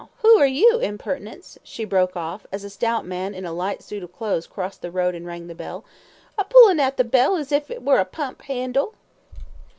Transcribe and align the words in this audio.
Who 0.23 0.39
are 0.39 0.47
you, 0.47 0.79
impertinence?" 0.79 1.59
she 1.63 1.85
broke 1.85 2.17
off, 2.17 2.47
as 2.51 2.63
a 2.63 2.71
stout 2.71 3.05
man 3.05 3.35
in 3.35 3.45
a 3.45 3.53
light 3.53 3.83
suit 3.83 4.01
of 4.01 4.11
clothes 4.11 4.47
crossed 4.47 4.81
the 4.81 4.89
road 4.89 5.13
and 5.13 5.27
rang 5.27 5.45
the 5.45 5.53
bell, 5.53 5.85
"a 6.39 6.43
pullin' 6.43 6.79
at 6.79 6.97
the 6.97 7.03
bell 7.03 7.35
as 7.35 7.51
if 7.51 7.69
it 7.69 7.83
were 7.83 7.99
a 7.99 8.05
pump 8.05 8.41
'andle." 8.49 8.95